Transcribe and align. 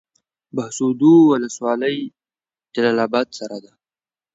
بهسودو 0.55 1.13
ولسوالۍ 1.31 1.97
جلال 2.73 2.97
اباد 3.07 3.27
سره 3.39 3.57
ده؟ 3.63 3.71